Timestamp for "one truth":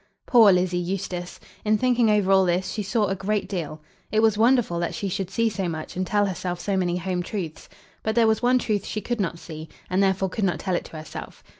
8.41-8.83